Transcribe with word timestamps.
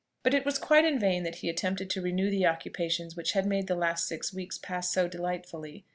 But 0.23 0.33
it 0.33 0.45
was 0.45 0.57
quite 0.57 0.83
in 0.83 0.97
vain 0.97 1.21
that 1.21 1.35
he 1.35 1.47
attempted 1.47 1.91
to 1.91 2.01
renew 2.01 2.31
the 2.31 2.47
occupations 2.47 3.15
which 3.15 3.33
had 3.33 3.45
made 3.45 3.67
the 3.67 3.75
last 3.75 4.07
six 4.07 4.33
weeks 4.33 4.57
pass 4.57 4.91
so 4.91 5.07
delightfully. 5.07 5.85